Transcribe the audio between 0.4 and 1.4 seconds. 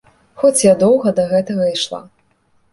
Хоць я доўга да